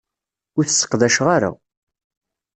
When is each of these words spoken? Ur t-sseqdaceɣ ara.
Ur 0.57 0.63
t-sseqdaceɣ 0.65 1.27
ara. 1.35 1.51